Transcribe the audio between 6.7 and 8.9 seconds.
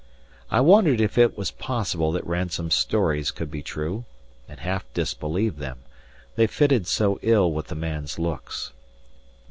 so ill with the man's looks.